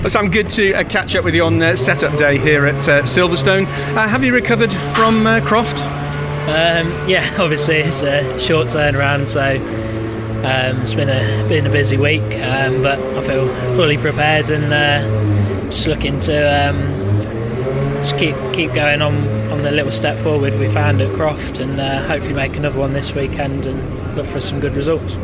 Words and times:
Well, 0.00 0.08
Sam, 0.08 0.30
good 0.30 0.48
to 0.50 0.72
uh, 0.72 0.84
catch 0.84 1.14
up 1.14 1.26
with 1.26 1.34
you 1.34 1.44
on 1.44 1.60
uh, 1.60 1.76
setup 1.76 2.16
day 2.18 2.38
here 2.38 2.64
at 2.64 2.88
uh, 2.88 3.02
Silverstone. 3.02 3.66
Uh, 3.66 4.08
have 4.08 4.24
you 4.24 4.32
recovered 4.32 4.72
from 4.94 5.26
uh, 5.26 5.42
Croft? 5.42 5.78
Um, 5.78 7.06
yeah, 7.06 7.36
obviously 7.38 7.80
it's 7.80 8.02
a 8.02 8.38
short 8.38 8.68
turnaround, 8.68 9.26
so 9.26 9.42
um, 10.38 10.80
it's 10.80 10.94
been 10.94 11.10
a 11.10 11.46
been 11.50 11.66
a 11.66 11.70
busy 11.70 11.98
week, 11.98 12.22
um, 12.40 12.82
but 12.82 12.98
I 12.98 13.20
feel 13.26 13.46
fully 13.76 13.98
prepared 13.98 14.48
and 14.48 14.72
uh, 14.72 15.64
just 15.68 15.86
looking 15.86 16.18
to 16.20 16.70
um, 16.70 17.09
just 18.00 18.16
keep 18.16 18.34
keep 18.54 18.72
going 18.72 19.02
on 19.02 19.28
on 19.50 19.62
the 19.62 19.70
little 19.70 19.92
step 19.92 20.16
forward 20.18 20.58
we 20.58 20.68
found 20.68 21.00
at 21.02 21.14
Croft, 21.14 21.58
and 21.58 21.78
uh, 21.78 22.02
hopefully 22.06 22.34
make 22.34 22.56
another 22.56 22.78
one 22.78 22.94
this 22.94 23.14
weekend 23.14 23.66
and 23.66 24.16
look 24.16 24.26
for 24.26 24.40
some 24.40 24.58
good 24.58 24.74
results. 24.74 25.14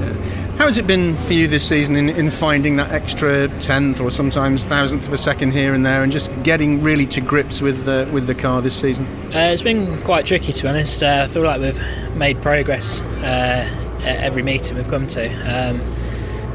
How 0.59 0.67
has 0.67 0.79
it 0.79 0.87
been 0.87 1.17
for 1.19 1.33
you 1.33 1.49
this 1.49 1.67
season 1.67 1.97
in, 1.97 2.09
in 2.09 2.31
finding 2.31 2.77
that 2.77 2.91
extra 2.91 3.49
tenth 3.61 4.01
or 4.01 4.11
sometimes 4.11 4.65
thousandth 4.65 5.07
of 5.07 5.13
a 5.13 5.19
second 5.19 5.53
here 5.53 5.75
and 5.75 5.85
there, 5.85 6.03
and 6.03 6.13
just 6.13 6.31
getting 6.43 6.83
really 6.83 7.07
to 7.07 7.21
grips 7.21 7.63
with 7.63 7.89
uh, 7.89 8.07
with 8.13 8.27
the 8.27 8.35
car 8.35 8.61
this 8.61 8.79
season? 8.79 9.07
Uh, 9.35 9.51
it's 9.53 9.63
been 9.63 10.01
quite 10.03 10.27
tricky 10.27 10.53
to 10.53 10.63
be 10.63 10.69
honest. 10.69 11.03
Uh, 11.03 11.23
I 11.25 11.29
feel 11.29 11.43
like 11.43 11.61
we've 11.61 11.81
made 12.15 12.43
progress 12.43 13.01
uh, 13.01 13.69
at 14.03 14.19
every 14.23 14.43
meeting 14.43 14.77
we've 14.77 14.89
come 14.89 15.07
to. 15.09 15.27
Um, 15.51 15.81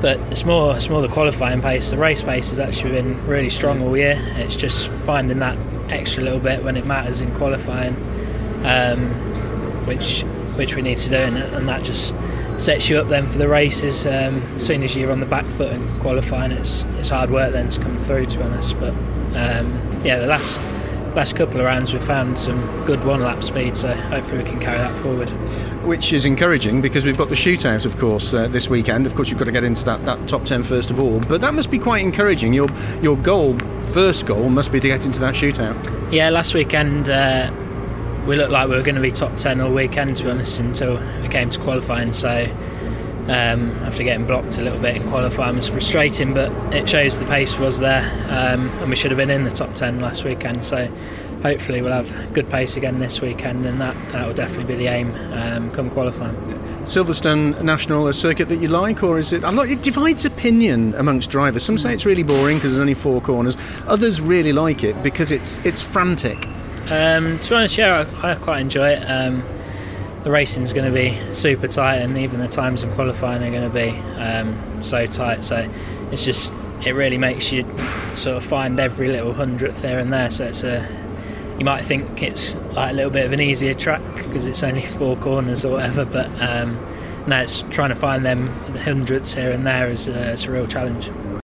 but 0.01 0.19
it's 0.31 0.45
more, 0.45 0.75
it's 0.75 0.89
more 0.89 1.03
the 1.03 1.07
qualifying 1.07 1.61
pace. 1.61 1.91
The 1.91 1.97
race 1.97 2.23
pace 2.23 2.49
has 2.49 2.59
actually 2.59 2.93
been 2.93 3.27
really 3.27 3.51
strong 3.51 3.83
all 3.83 3.95
year. 3.95 4.15
It's 4.37 4.55
just 4.55 4.87
finding 5.05 5.37
that 5.39 5.59
extra 5.91 6.23
little 6.23 6.39
bit 6.39 6.63
when 6.63 6.77
it 6.77 6.85
matters 6.85 7.21
in 7.21 7.33
qualifying, 7.35 7.95
um, 8.65 9.09
which 9.85 10.23
which 10.55 10.75
we 10.75 10.81
need 10.81 10.97
to 10.97 11.09
do, 11.09 11.15
and, 11.15 11.37
and 11.37 11.69
that 11.69 11.83
just 11.83 12.13
sets 12.57 12.89
you 12.89 12.97
up 12.97 13.07
then 13.07 13.27
for 13.27 13.37
the 13.37 13.47
races. 13.47 14.05
Um, 14.05 14.41
as 14.57 14.65
soon 14.65 14.83
as 14.83 14.95
you're 14.95 15.11
on 15.11 15.19
the 15.19 15.25
back 15.25 15.45
foot 15.45 15.71
in 15.71 15.99
qualifying, 15.99 16.51
it's 16.51 16.83
it's 16.99 17.09
hard 17.09 17.29
work 17.31 17.51
then 17.51 17.69
to 17.69 17.79
come 17.81 17.99
through. 18.01 18.25
To 18.27 18.37
be 18.37 18.43
honest, 18.43 18.79
but 18.79 18.93
um, 19.35 19.97
yeah, 20.03 20.19
the 20.19 20.27
last 20.27 20.59
last 21.15 21.35
couple 21.35 21.59
of 21.59 21.65
rounds 21.65 21.93
we've 21.93 22.03
found 22.03 22.37
some 22.37 22.59
good 22.85 23.03
one 23.03 23.21
lap 23.21 23.43
speed, 23.43 23.75
so 23.75 23.93
hopefully 23.93 24.43
we 24.43 24.49
can 24.49 24.59
carry 24.59 24.77
that 24.77 24.97
forward. 24.97 25.29
Which 25.85 26.13
is 26.13 26.25
encouraging 26.25 26.81
because 26.81 27.05
we've 27.05 27.17
got 27.17 27.29
the 27.29 27.35
shootout, 27.35 27.85
of 27.85 27.97
course, 27.97 28.33
uh, 28.33 28.47
this 28.47 28.69
weekend. 28.69 29.05
Of 29.05 29.15
course, 29.15 29.29
you've 29.29 29.39
got 29.39 29.45
to 29.45 29.51
get 29.51 29.63
into 29.63 29.83
that, 29.85 30.03
that 30.05 30.27
top 30.27 30.45
10 30.45 30.63
first 30.63 30.91
of 30.91 30.99
all, 30.99 31.19
but 31.21 31.41
that 31.41 31.53
must 31.53 31.71
be 31.71 31.79
quite 31.79 32.03
encouraging. 32.03 32.53
Your 32.53 32.69
your 33.01 33.17
goal, 33.17 33.57
first 33.91 34.25
goal, 34.25 34.49
must 34.49 34.71
be 34.71 34.79
to 34.79 34.87
get 34.87 35.05
into 35.05 35.19
that 35.19 35.35
shootout. 35.35 35.75
Yeah, 36.11 36.29
last 36.29 36.53
weekend 36.53 37.09
uh, 37.09 37.51
we 38.25 38.35
looked 38.35 38.51
like 38.51 38.69
we 38.69 38.75
were 38.75 38.83
going 38.83 38.95
to 38.95 39.01
be 39.01 39.11
top 39.11 39.35
10 39.35 39.59
all 39.61 39.71
weekend, 39.71 40.15
to 40.17 40.23
be 40.23 40.29
honest, 40.29 40.59
until 40.59 40.97
it 40.97 41.31
came 41.31 41.49
to 41.49 41.59
qualifying. 41.59 42.13
So 42.13 42.47
um, 43.23 43.71
after 43.83 44.03
getting 44.03 44.25
blocked 44.25 44.57
a 44.57 44.61
little 44.61 44.79
bit 44.79 44.95
in 44.95 45.07
qualifying 45.09 45.55
was 45.55 45.67
frustrating, 45.67 46.33
but 46.33 46.51
it 46.73 46.89
shows 46.89 47.19
the 47.19 47.25
pace 47.25 47.57
was 47.57 47.79
there, 47.79 48.03
um, 48.29 48.69
and 48.79 48.89
we 48.89 48.95
should 48.95 49.11
have 49.11 49.17
been 49.17 49.29
in 49.29 49.43
the 49.43 49.51
top 49.51 49.75
10 49.75 49.99
last 49.99 50.23
weekend. 50.23 50.65
So 50.65 50.87
hopefully 51.41 51.81
we'll 51.81 51.93
have 51.93 52.33
good 52.33 52.49
pace 52.49 52.77
again 52.77 52.99
this 52.99 53.21
weekend, 53.21 53.65
and 53.65 53.79
that, 53.81 53.95
that 54.11 54.27
will 54.27 54.33
definitely 54.33 54.75
be 54.75 54.75
the 54.75 54.87
aim 54.87 55.13
um, 55.33 55.71
come 55.71 55.89
qualifying. 55.89 56.35
Silverstone 56.83 57.61
National 57.61 58.07
a 58.07 58.13
circuit 58.13 58.47
that 58.49 58.59
you 58.59 58.67
like, 58.67 59.03
or 59.03 59.19
is 59.19 59.33
it? 59.33 59.43
I'm 59.43 59.55
not. 59.55 59.69
It 59.69 59.83
divides 59.83 60.25
opinion 60.25 60.95
amongst 60.95 61.29
drivers. 61.29 61.63
Some 61.63 61.77
say 61.77 61.93
it's 61.93 62.07
really 62.07 62.23
boring 62.23 62.57
because 62.57 62.71
there's 62.71 62.79
only 62.79 62.95
four 62.95 63.21
corners. 63.21 63.55
Others 63.85 64.19
really 64.19 64.51
like 64.51 64.83
it 64.83 65.01
because 65.03 65.31
it's 65.31 65.59
it's 65.59 65.81
frantic. 65.81 66.47
Um, 66.89 67.37
to 67.39 67.49
be 67.49 67.55
honest, 67.55 67.77
yeah, 67.77 68.05
I, 68.23 68.31
I 68.31 68.35
quite 68.35 68.61
enjoy 68.61 68.89
it. 68.89 69.03
Um, 70.25 70.31
racing 70.31 70.63
is 70.63 70.73
going 70.73 70.91
to 70.91 70.93
be 70.93 71.17
super 71.33 71.67
tight, 71.67 71.97
and 71.97 72.17
even 72.17 72.39
the 72.39 72.47
times 72.47 72.83
in 72.83 72.91
qualifying 72.93 73.43
are 73.43 73.51
going 73.51 73.69
to 73.69 73.73
be 73.73 73.89
um, 74.19 74.83
so 74.83 75.05
tight. 75.05 75.43
So 75.43 75.69
it's 76.11 76.25
just 76.25 76.53
it 76.85 76.93
really 76.93 77.17
makes 77.17 77.51
you 77.51 77.63
sort 78.15 78.37
of 78.37 78.43
find 78.43 78.79
every 78.79 79.07
little 79.07 79.33
hundredth 79.33 79.81
there 79.81 79.99
and 79.99 80.11
there. 80.11 80.31
So 80.31 80.45
it's 80.45 80.63
a 80.63 80.87
you 81.57 81.65
might 81.65 81.85
think 81.85 82.23
it's 82.23 82.55
like 82.73 82.91
a 82.91 82.93
little 82.93 83.11
bit 83.11 83.25
of 83.25 83.33
an 83.33 83.39
easier 83.39 83.75
track 83.75 84.01
because 84.15 84.47
it's 84.47 84.63
only 84.63 84.81
four 84.97 85.15
corners 85.17 85.63
or 85.63 85.73
whatever, 85.73 86.05
but 86.05 86.27
um, 86.41 86.75
no, 87.27 87.39
it's 87.39 87.61
trying 87.69 87.89
to 87.89 87.95
find 87.95 88.25
them 88.25 88.47
hundredths 88.79 89.35
here 89.35 89.51
and 89.51 89.65
there 89.65 89.87
is 89.89 90.07
a, 90.07 90.31
it's 90.31 90.45
a 90.45 90.51
real 90.51 90.65
challenge. 90.65 91.11